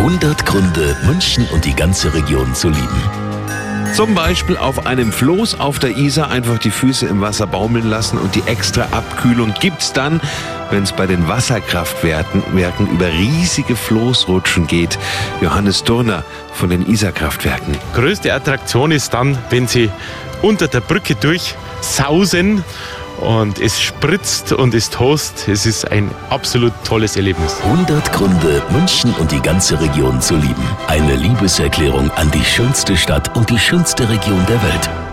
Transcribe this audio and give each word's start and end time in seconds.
100 0.00 0.46
Gründe, 0.46 0.96
München 1.04 1.46
und 1.52 1.66
die 1.66 1.76
ganze 1.76 2.14
Region 2.14 2.54
zu 2.54 2.70
lieben. 2.70 3.02
Zum 3.94 4.14
Beispiel 4.14 4.56
auf 4.56 4.86
einem 4.86 5.12
Floß 5.12 5.60
auf 5.60 5.78
der 5.78 5.94
Isar 5.94 6.30
einfach 6.30 6.56
die 6.56 6.70
Füße 6.70 7.06
im 7.06 7.20
Wasser 7.20 7.46
baumeln 7.46 7.86
lassen 7.86 8.16
und 8.16 8.34
die 8.34 8.42
extra 8.46 8.84
Abkühlung 8.92 9.52
gibt's 9.60 9.92
dann, 9.92 10.22
wenn 10.70 10.84
es 10.84 10.92
bei 10.92 11.06
den 11.06 11.28
Wasserkraftwerken 11.28 12.42
Werken 12.54 12.86
über 12.86 13.08
riesige 13.08 13.76
Floßrutschen 13.76 14.66
geht. 14.66 14.98
Johannes 15.42 15.84
Durner 15.84 16.24
von 16.54 16.70
den 16.70 16.86
Isar-Kraftwerken. 16.86 17.76
Größte 17.94 18.32
Attraktion 18.32 18.92
ist 18.92 19.12
dann, 19.12 19.36
wenn 19.50 19.68
sie 19.68 19.90
unter 20.40 20.66
der 20.66 20.80
Brücke 20.80 21.14
durchsausen 21.14 22.64
und 23.20 23.60
es 23.60 23.80
spritzt 23.80 24.52
und 24.52 24.74
es 24.74 24.90
tost. 24.90 25.48
Es 25.48 25.66
ist 25.66 25.90
ein 25.90 26.10
absolut 26.30 26.72
tolles 26.84 27.16
Erlebnis. 27.16 27.56
100 27.64 28.12
Gründe, 28.12 28.62
München 28.70 29.14
und 29.14 29.30
die 29.30 29.40
ganze 29.40 29.80
Region 29.80 30.20
zu 30.20 30.36
lieben. 30.36 30.64
Eine 30.86 31.14
Liebeserklärung 31.16 32.10
an 32.12 32.30
die 32.30 32.44
schönste 32.44 32.96
Stadt 32.96 33.36
und 33.36 33.50
die 33.50 33.58
schönste 33.58 34.08
Region 34.08 34.44
der 34.46 34.62
Welt. 34.62 35.09